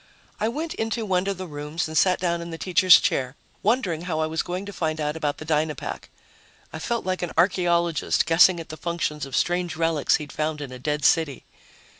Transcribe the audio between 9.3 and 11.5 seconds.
strange relics he'd found in a dead city.